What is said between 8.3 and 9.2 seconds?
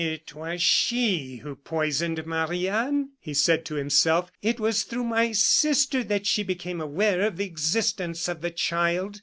the child.